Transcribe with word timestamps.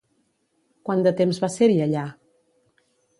Quant 0.89 1.03
de 1.07 1.13
temps 1.19 1.39
va 1.43 1.49
ser-hi 1.57 1.77
allà? 1.87 2.07